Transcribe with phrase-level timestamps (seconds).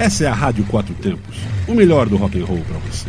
[0.00, 1.36] Essa é a Rádio Quatro Tempos,
[1.68, 3.06] o melhor do rock and roll para você.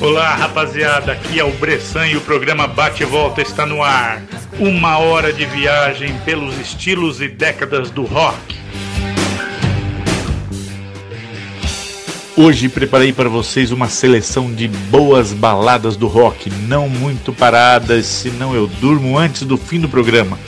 [0.00, 0.02] É.
[0.02, 1.12] Olá, rapaziada.
[1.12, 4.22] Aqui é o Bressan e o programa Bate e Volta está no ar.
[4.58, 8.56] Uma hora de viagem pelos estilos e décadas do rock.
[12.38, 18.54] Hoje preparei para vocês uma seleção de boas baladas do rock, não muito paradas, senão
[18.54, 20.38] eu durmo antes do fim do programa.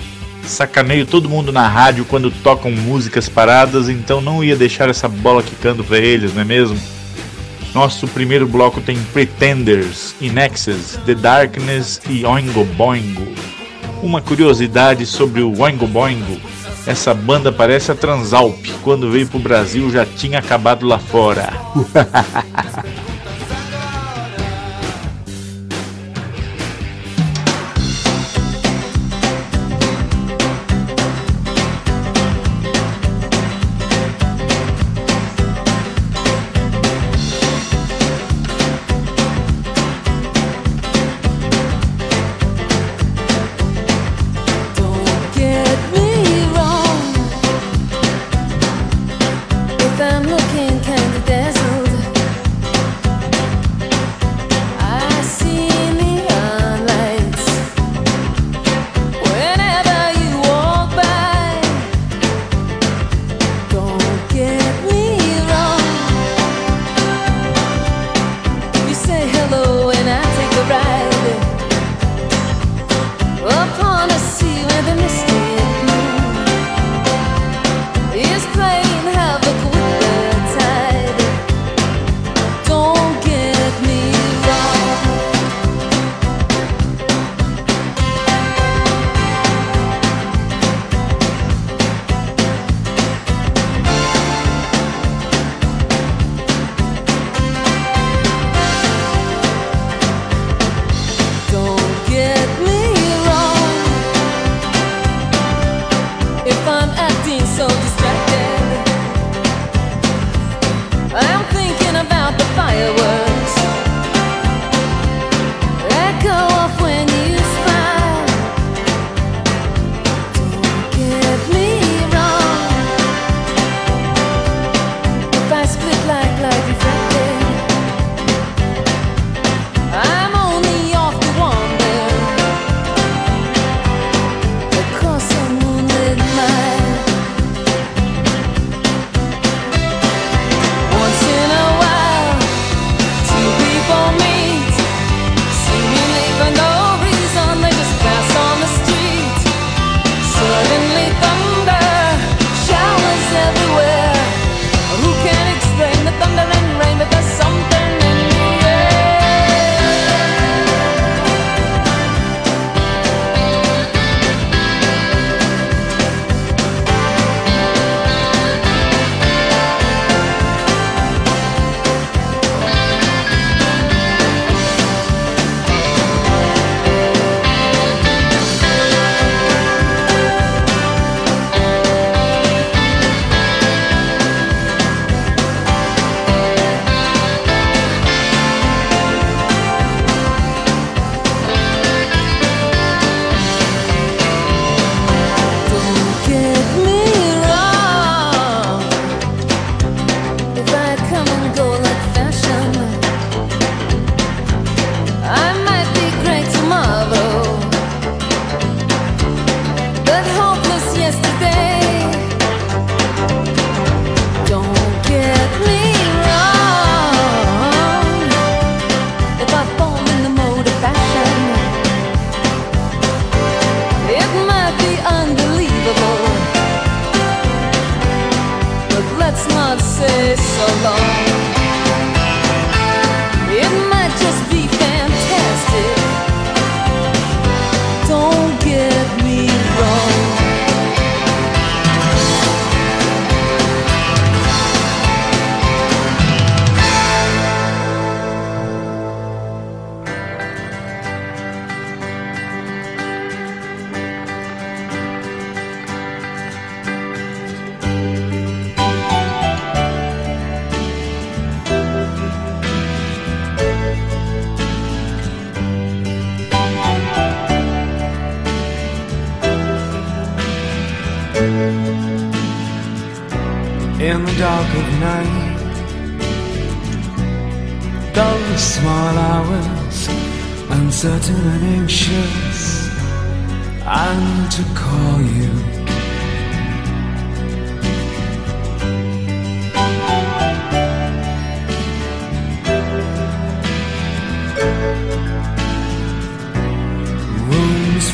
[0.45, 5.43] Sacaneio todo mundo na rádio quando tocam músicas paradas, então não ia deixar essa bola
[5.43, 6.79] quicando para eles, não é mesmo?
[7.75, 13.27] Nosso primeiro bloco tem Pretenders, Inexes, The Darkness e Oingo Boingo.
[14.03, 16.39] Uma curiosidade sobre o Oingo Boingo:
[16.89, 21.53] essa banda parece a Transalp, quando veio pro Brasil já tinha acabado lá fora.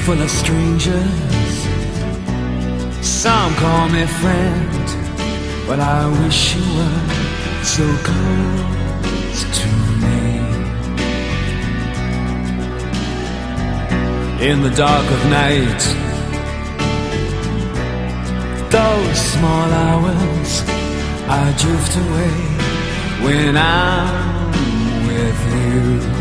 [0.05, 1.55] full of strangers.
[3.01, 4.87] Some call me friend,
[5.67, 7.09] but I wish you were
[7.65, 9.69] so close to
[10.03, 10.21] me.
[14.47, 15.83] In the dark of night,
[18.71, 20.51] those small hours,
[21.41, 22.37] I drift away
[23.25, 24.53] when I'm
[25.09, 26.13] with you.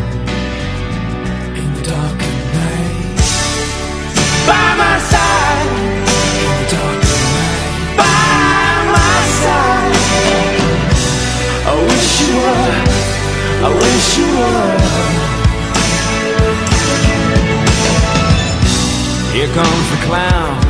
[19.33, 20.61] Here comes the clown.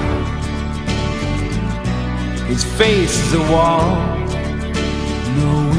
[2.48, 3.98] His face is a wall.
[5.36, 5.73] No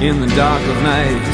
[0.00, 1.28] In the dark of night,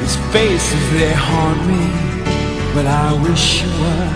[0.00, 1.84] his faces they haunt me,
[2.74, 4.10] but I wish you were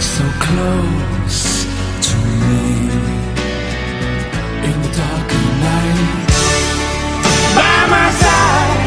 [0.00, 1.64] so close
[2.08, 2.16] to
[2.50, 2.90] me.
[4.66, 6.26] In the dark of night,
[7.54, 8.82] by my side.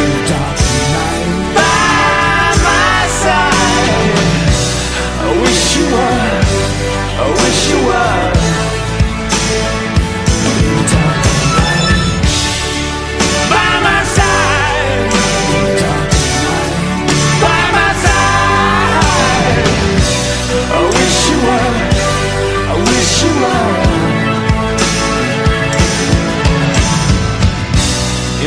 [0.00, 1.28] In the dark of night,
[1.60, 4.16] by my side.
[5.20, 6.40] I wish you were.
[7.20, 8.21] I wish you were.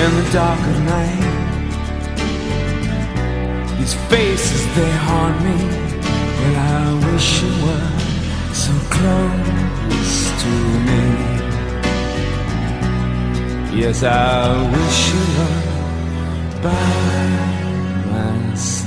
[0.06, 1.24] In the dark of night.
[3.78, 5.58] These faces they haunt me,
[6.38, 7.92] but I wish you were
[8.66, 10.52] so close to
[10.88, 11.04] me.
[13.80, 14.14] Yes, I
[14.76, 15.64] wish you were
[16.66, 16.94] by
[18.12, 18.85] my side.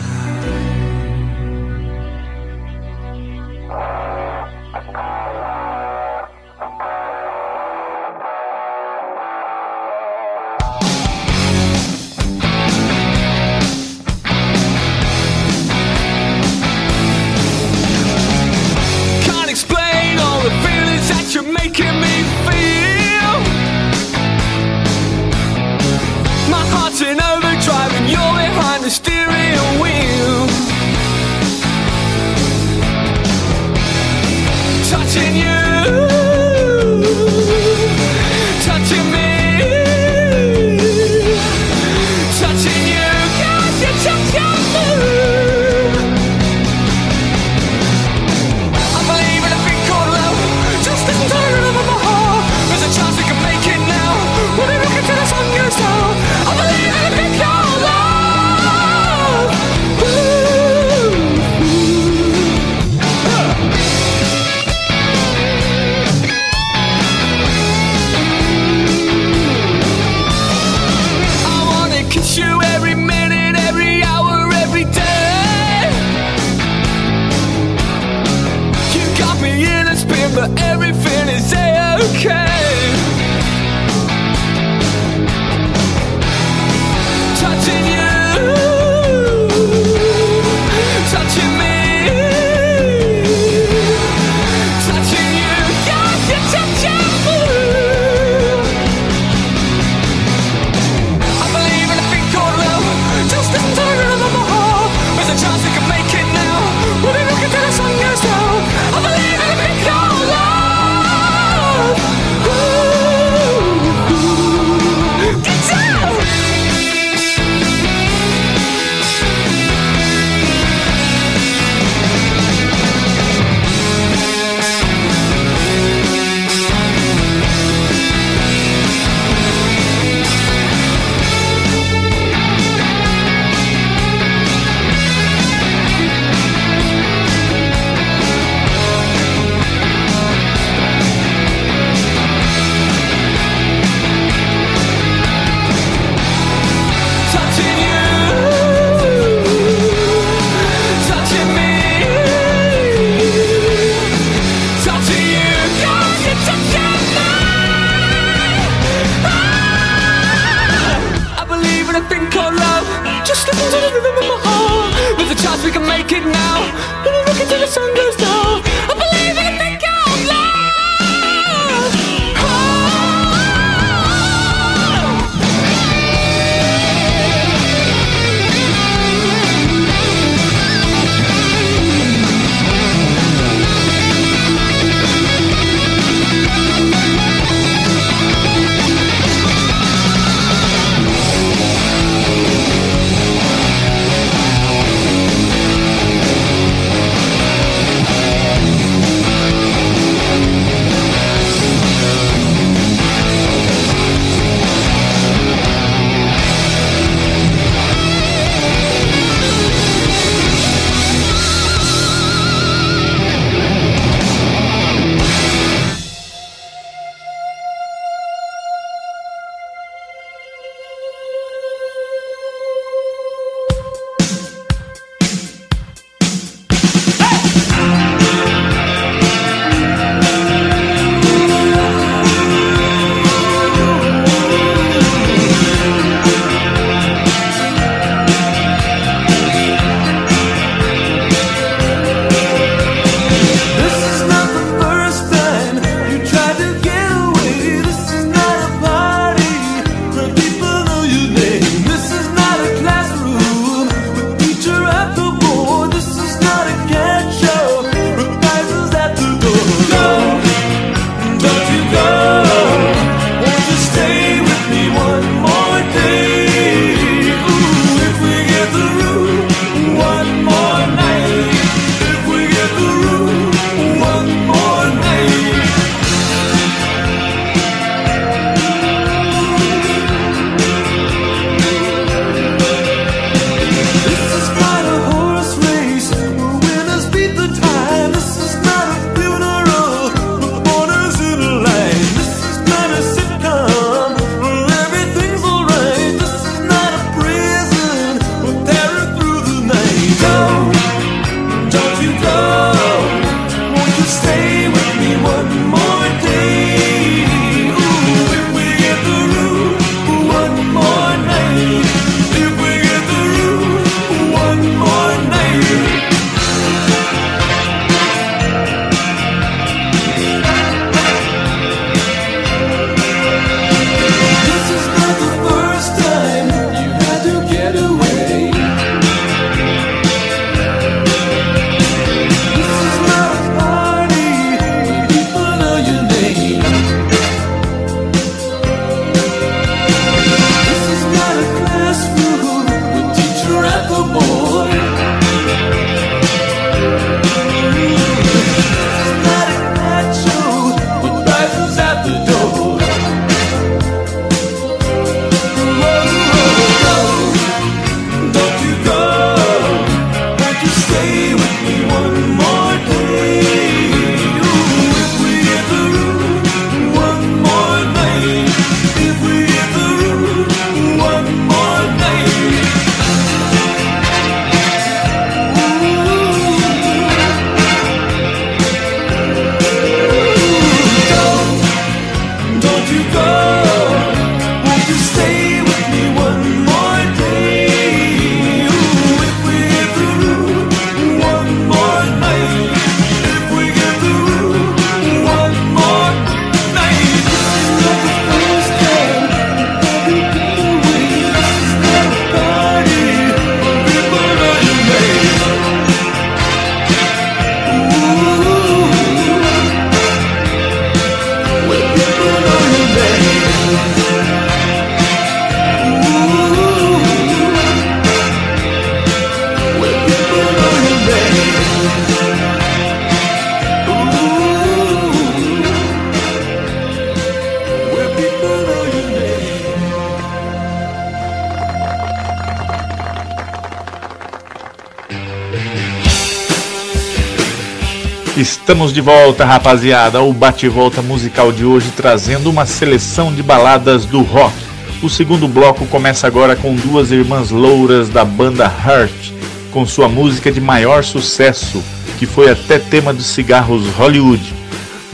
[438.68, 444.20] Estamos de volta, rapaziada, O bate-volta musical de hoje trazendo uma seleção de baladas do
[444.20, 444.54] rock.
[445.02, 449.32] O segundo bloco começa agora com duas irmãs louras da banda Heart,
[449.70, 451.82] com sua música de maior sucesso,
[452.18, 454.52] que foi até tema dos cigarros Hollywood.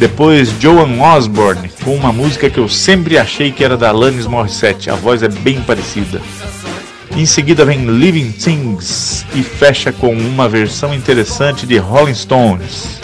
[0.00, 4.90] Depois, Joan Osborne, com uma música que eu sempre achei que era da Alanis Morissette,
[4.90, 6.20] a voz é bem parecida.
[7.16, 13.03] Em seguida vem Living Things e fecha com uma versão interessante de Rolling Stones.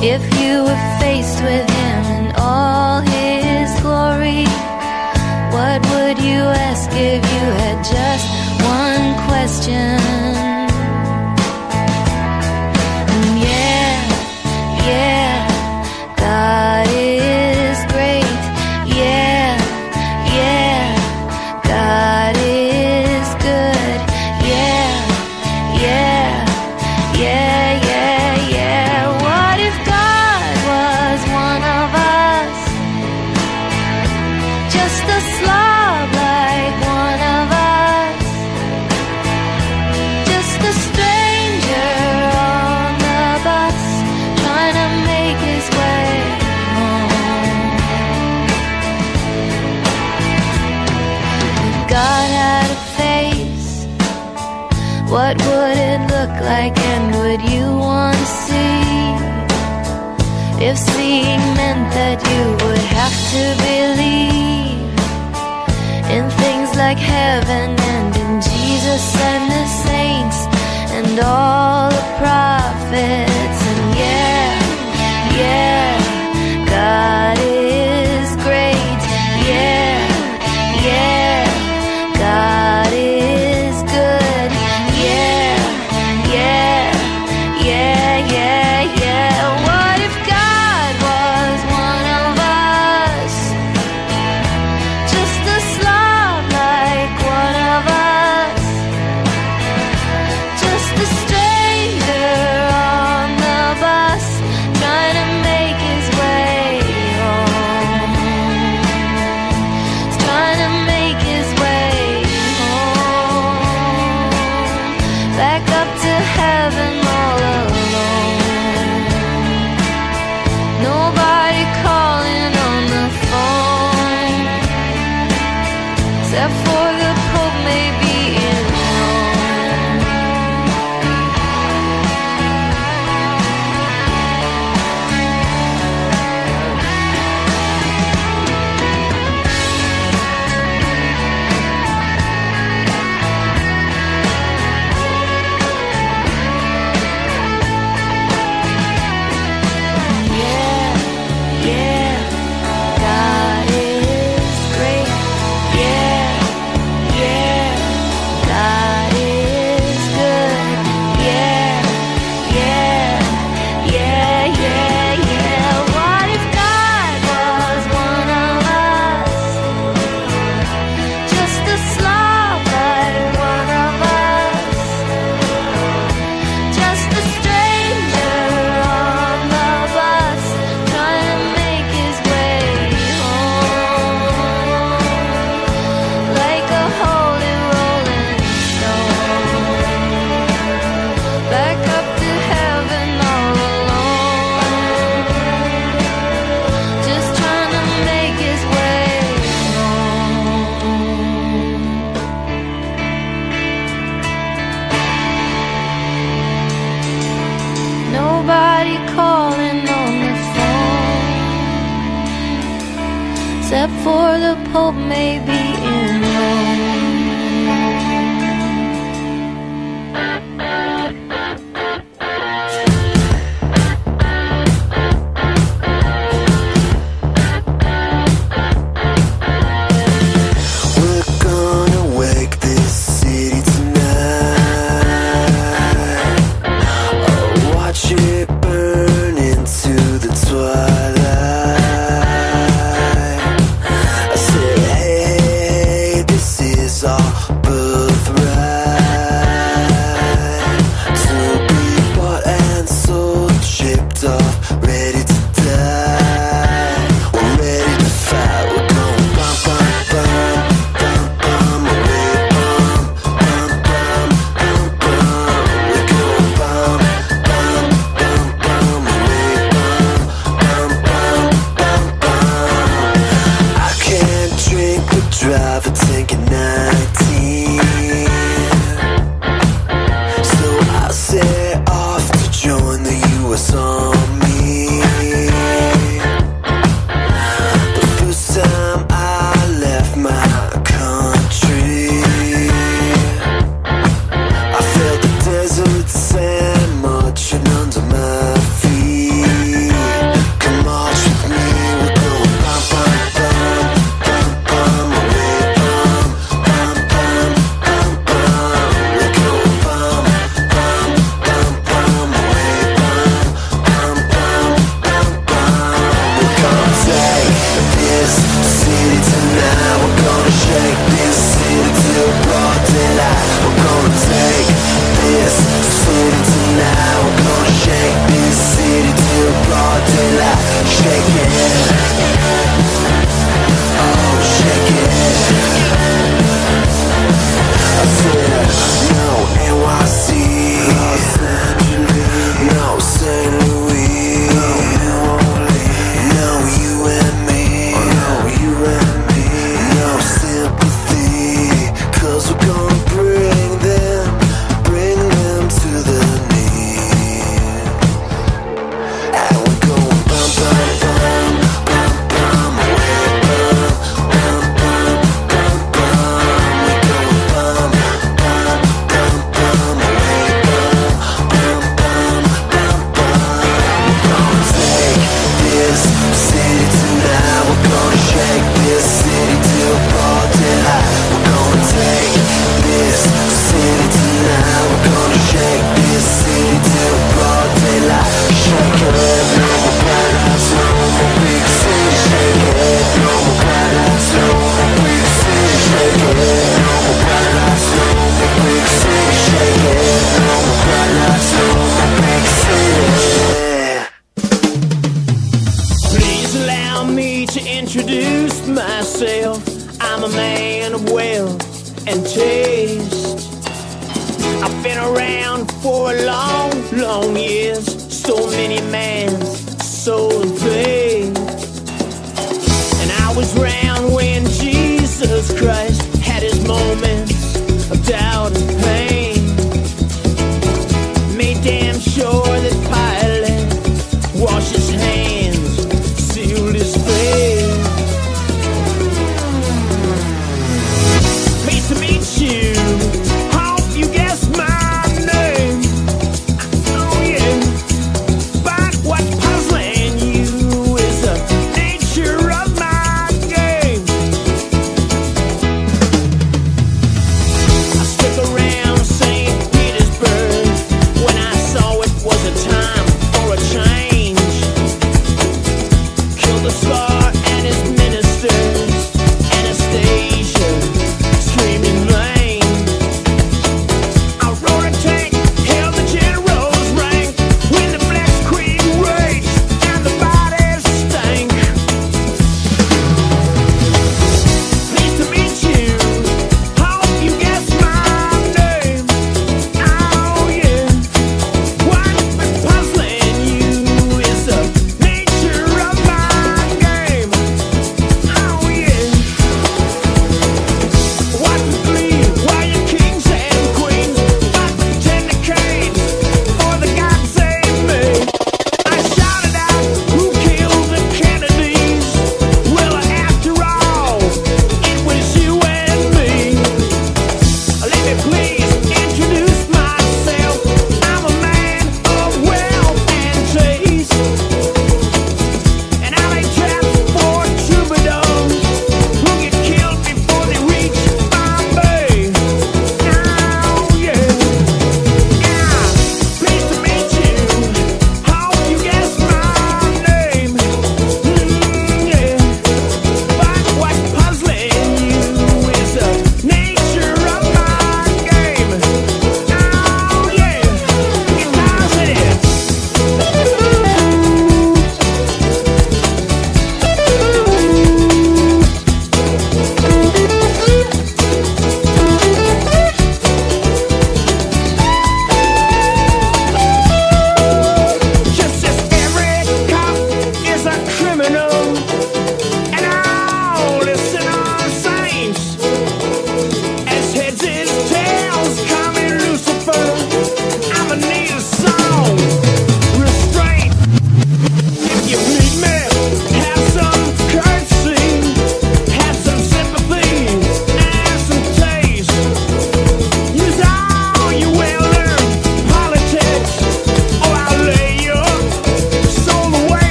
[0.00, 1.77] If you were faced with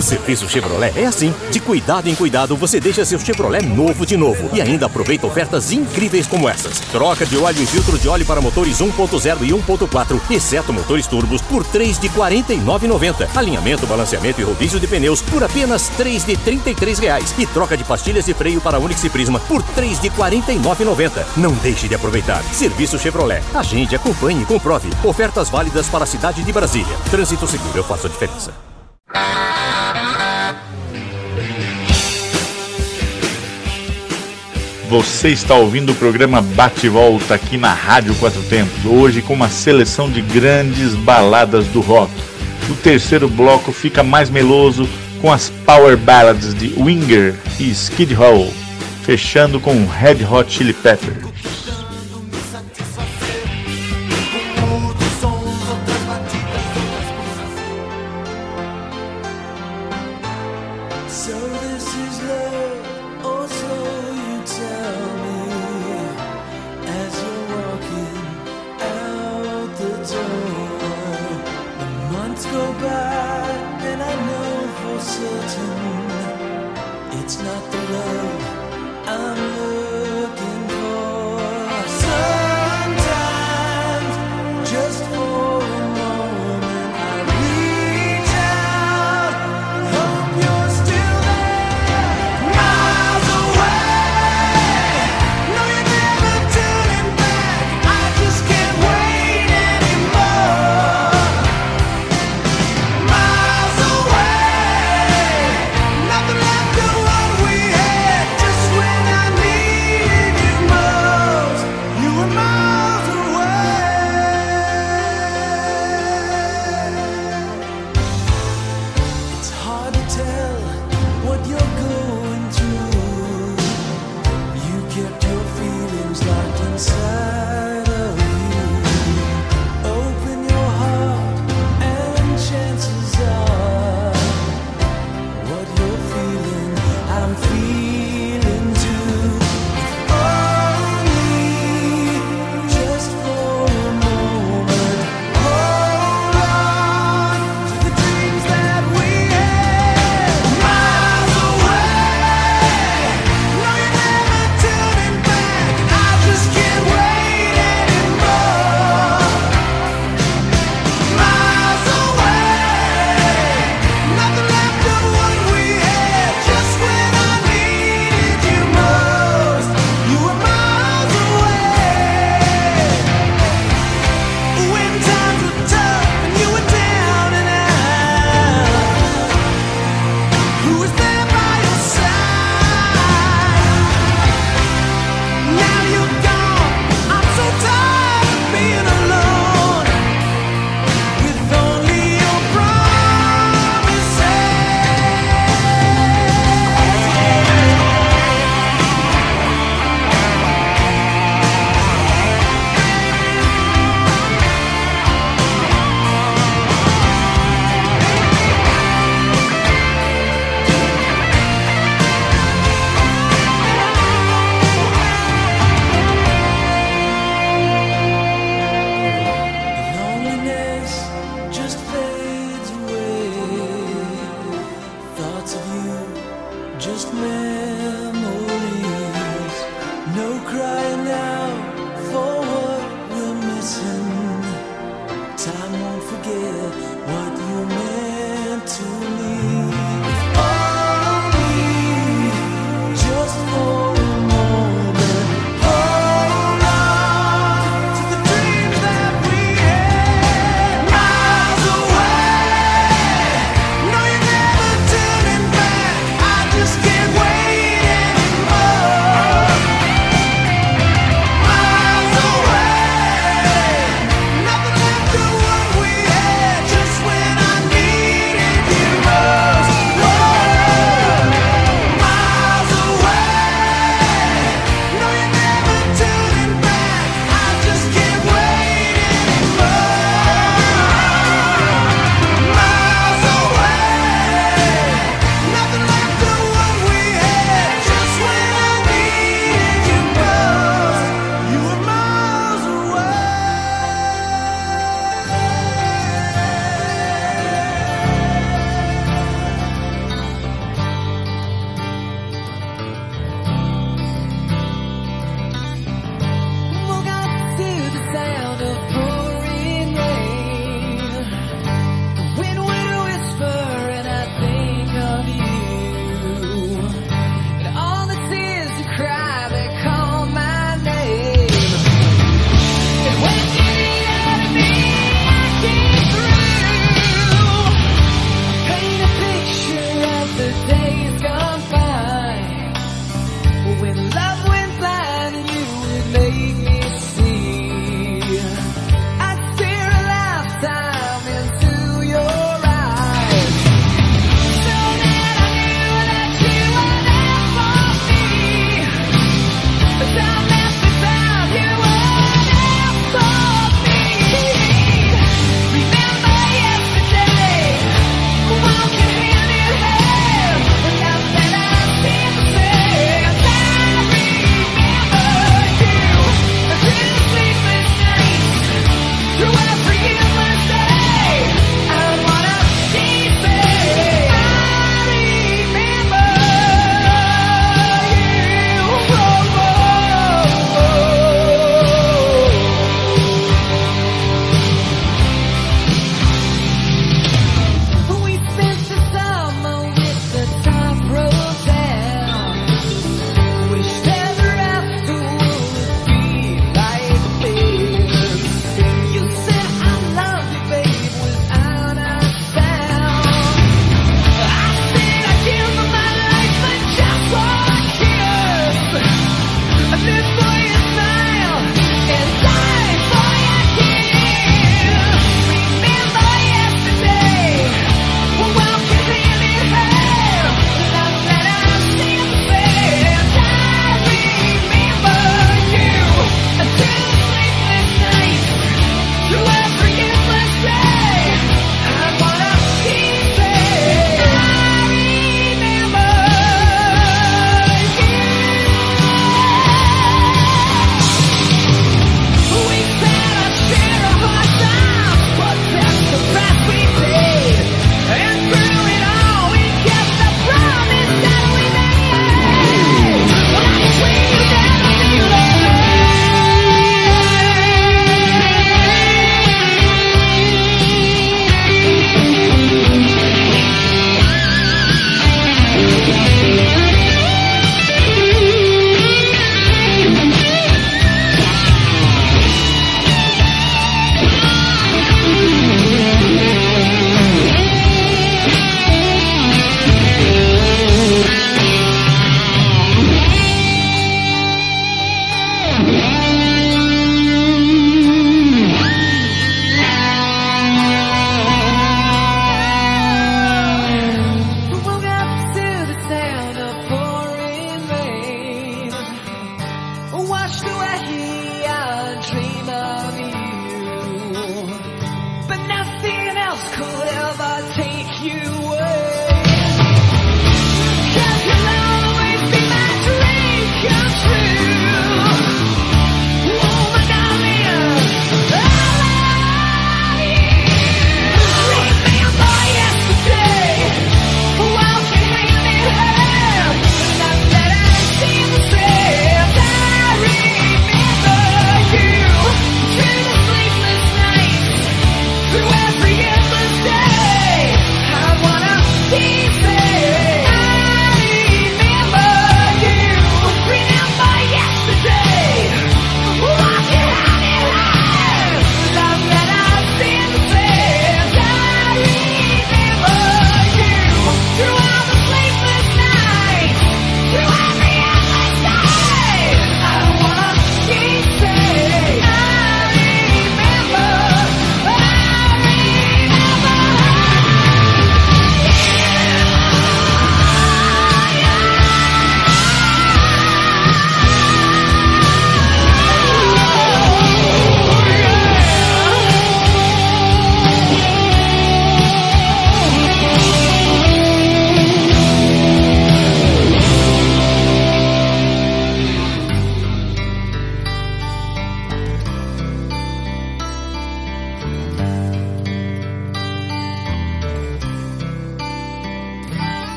[0.00, 1.30] O serviço Chevrolet é assim.
[1.50, 4.48] De cuidado em cuidado, você deixa seu Chevrolet novo de novo.
[4.50, 6.80] E ainda aproveita ofertas incríveis como essas.
[6.80, 11.42] Troca de óleo e filtro de óleo para motores 1.0 e 1.4, exceto motores turbos,
[11.42, 13.28] por 3 de R$ 49,90.
[13.36, 17.34] Alinhamento, balanceamento e rodízio de pneus por apenas 3 de 33 reais.
[17.38, 21.26] E troca de pastilhas de freio para Onix e Prisma por 3 de R$ 49,90.
[21.36, 22.42] Não deixe de aproveitar.
[22.54, 23.42] Serviço Chevrolet.
[23.52, 24.88] Agende, acompanhe e comprove.
[25.04, 26.96] Ofertas válidas para a cidade de Brasília.
[27.10, 28.69] Trânsito seguro, eu faço a diferença.
[34.90, 39.48] Você está ouvindo o programa Bate Volta aqui na Rádio Quatro Tempos, hoje com uma
[39.48, 42.12] seleção de grandes baladas do rock.
[42.68, 44.88] O terceiro bloco fica mais meloso
[45.20, 48.52] com as power ballads de Winger e Skid Row,
[49.04, 51.29] fechando com Red Hot Chili Peppers.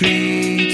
[0.00, 0.69] tree.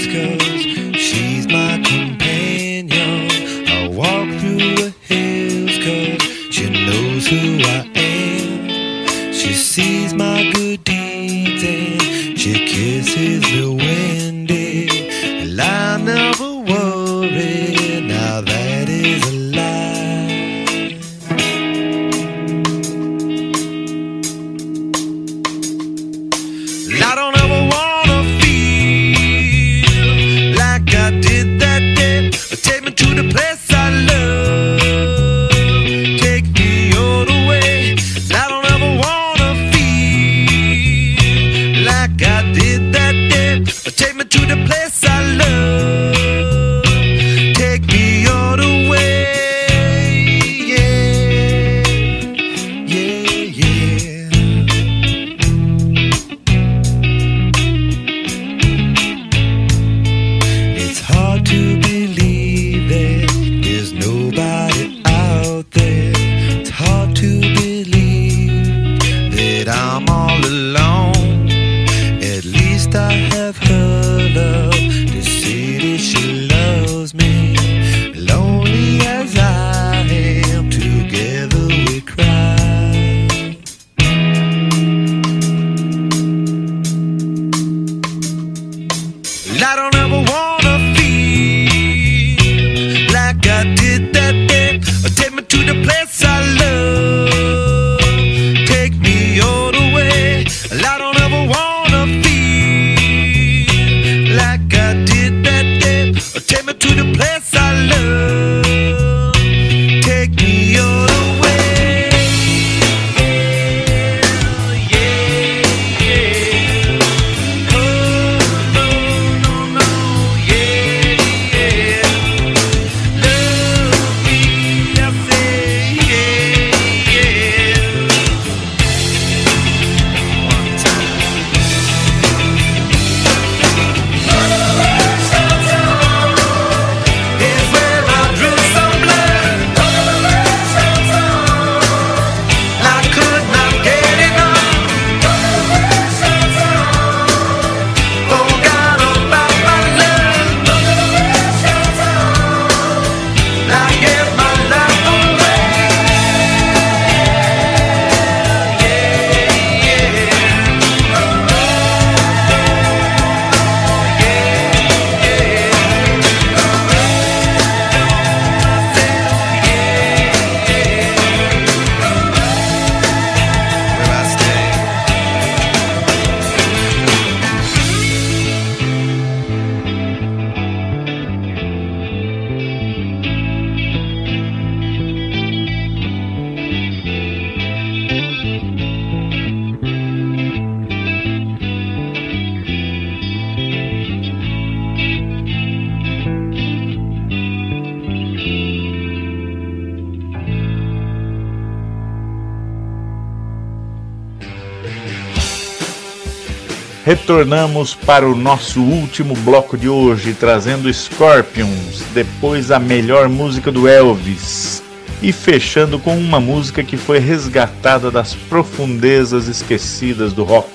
[207.37, 213.87] retornamos para o nosso último bloco de hoje, trazendo Scorpions, depois a melhor música do
[213.87, 214.81] Elvis,
[215.21, 220.67] e fechando com uma música que foi resgatada das profundezas esquecidas do rock.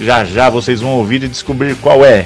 [0.00, 2.24] Já já vocês vão ouvir e descobrir qual é.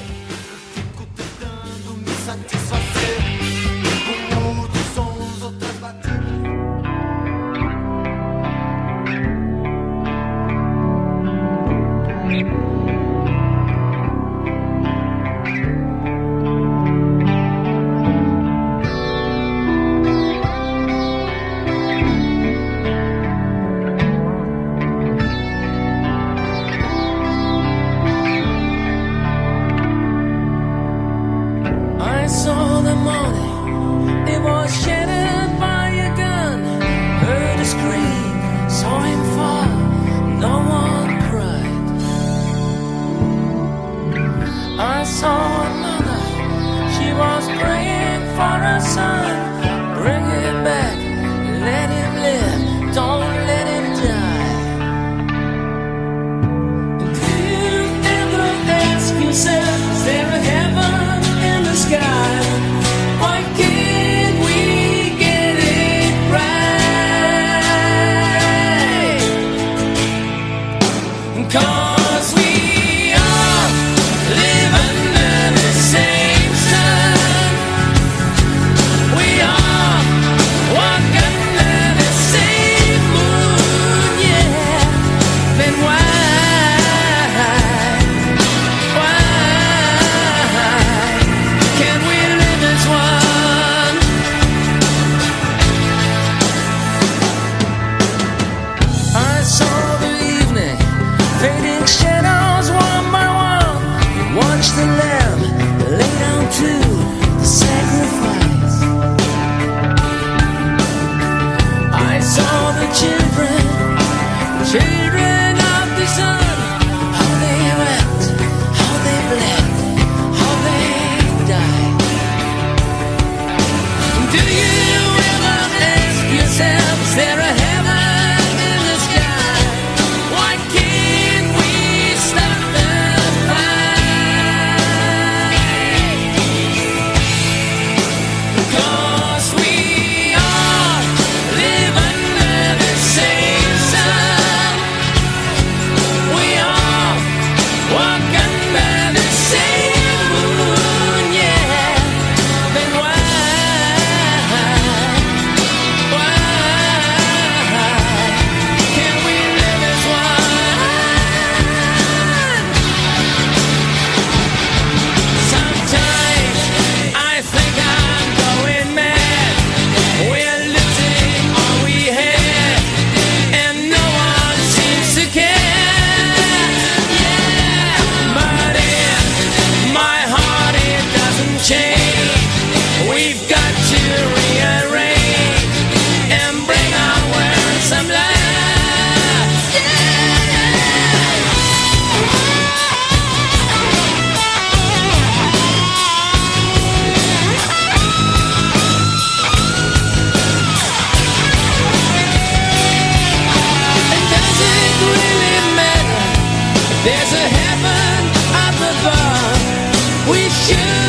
[210.70, 211.03] you.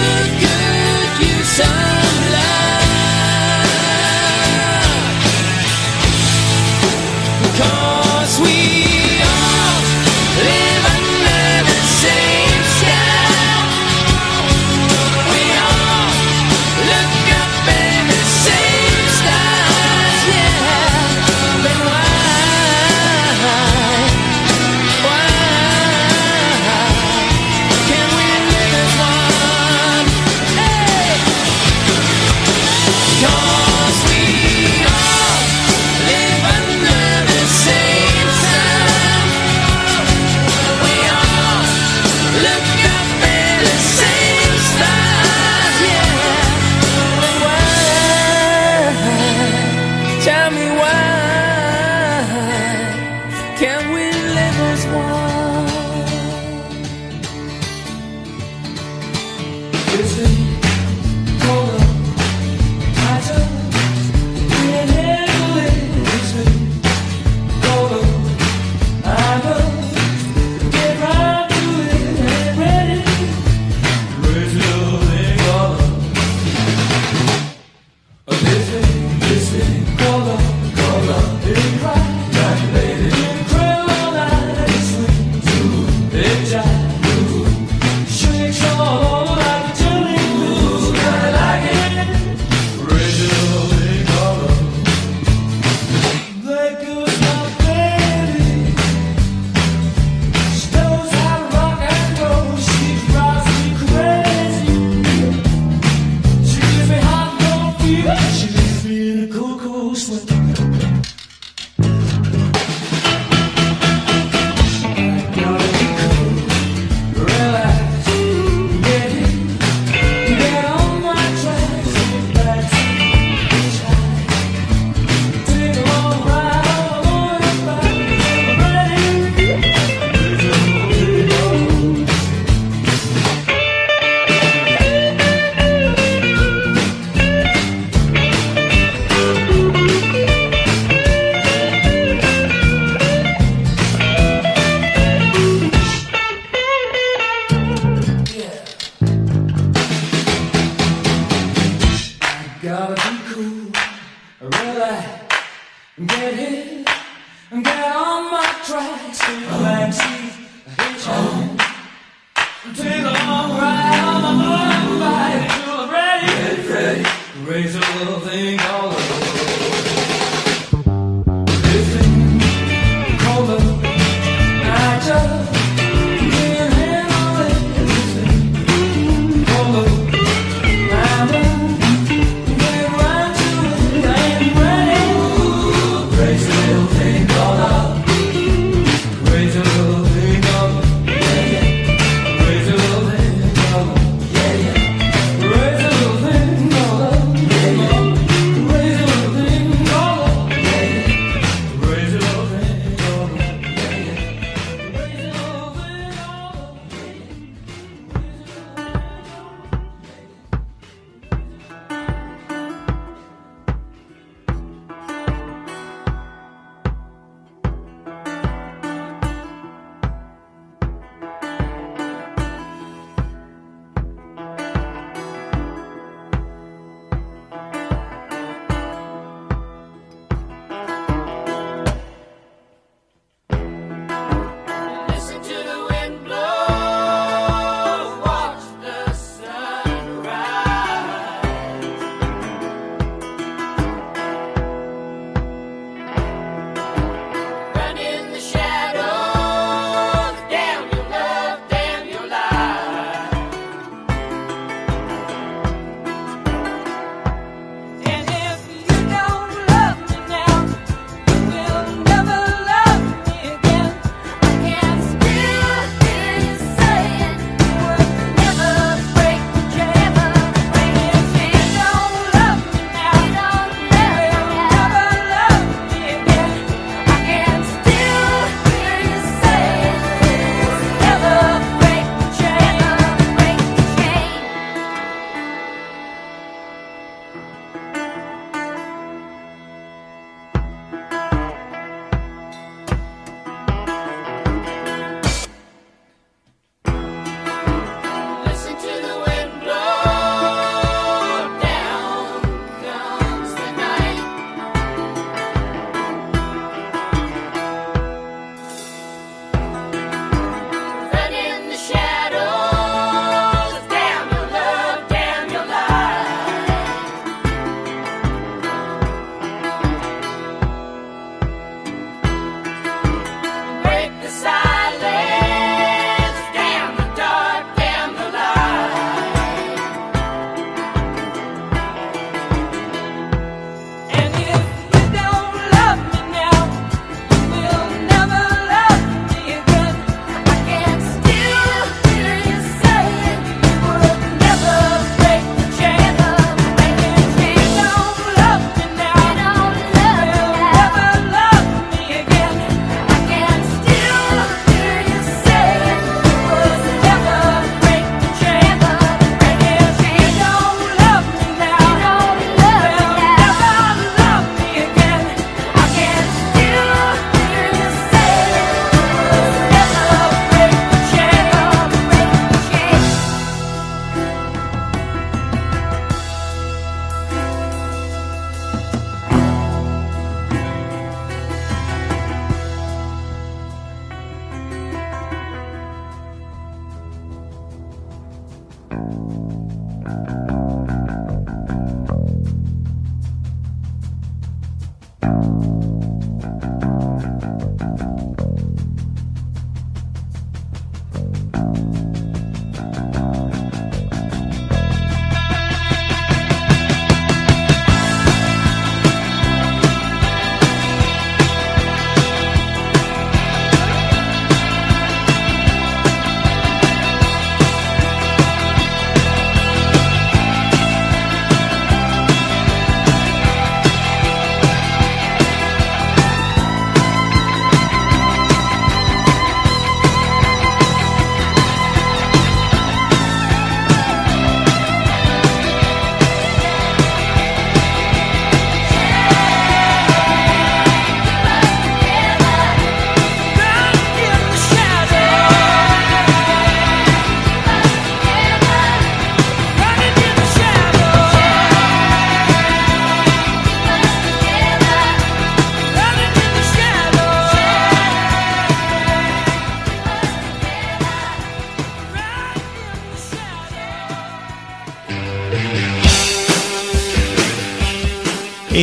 [108.95, 110.15] bir kokusla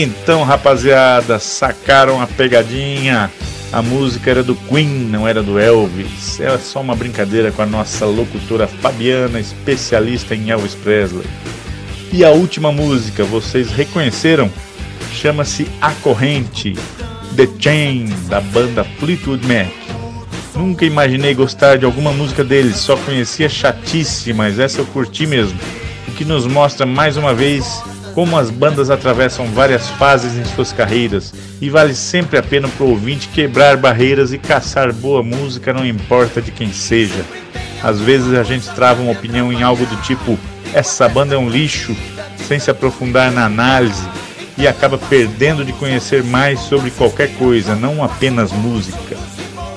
[0.03, 3.30] Então, rapaziada, sacaram a pegadinha.
[3.72, 6.40] A música era do Queen, não era do Elvis.
[6.40, 11.24] Era só uma brincadeira com a nossa locutora Fabiana, especialista em Elvis Presley.
[12.12, 14.50] E a última música, vocês reconheceram?
[15.12, 16.74] Chama-se A Corrente,
[17.36, 19.70] The Chain, da banda Fleetwood Mac.
[20.57, 25.57] Nunca imaginei gostar de alguma música deles, só conhecia chatice, mas essa eu curti mesmo.
[26.09, 27.84] O que nos mostra mais uma vez
[28.15, 32.85] como as bandas atravessam várias fases em suas carreiras e vale sempre a pena para
[32.85, 37.25] o ouvinte quebrar barreiras e caçar boa música, não importa de quem seja.
[37.83, 40.39] Às vezes a gente trava uma opinião em algo do tipo:
[40.73, 41.97] essa banda é um lixo,
[42.37, 44.07] sem se aprofundar na análise
[44.57, 49.17] e acaba perdendo de conhecer mais sobre qualquer coisa, não apenas música.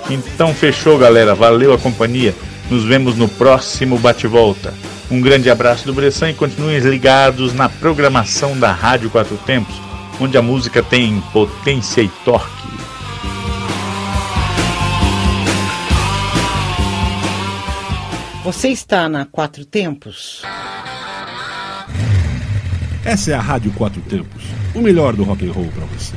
[0.10, 1.34] Então fechou, galera.
[1.34, 2.36] Valeu a companhia.
[2.70, 4.74] Nos vemos no próximo bate-volta.
[5.10, 9.76] Um grande abraço do Bressan e continuem ligados na programação da Rádio Quatro Tempos,
[10.20, 12.66] onde a música tem potência e torque.
[18.44, 20.42] Você está na Quatro Tempos?
[23.04, 24.44] Essa é a Rádio Quatro Tempos,
[24.74, 26.16] o melhor do rock and roll para você.